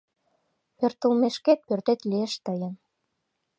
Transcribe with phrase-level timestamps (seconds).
[0.77, 2.73] Пӧртылмешкет пӧртет лиеш тыйын».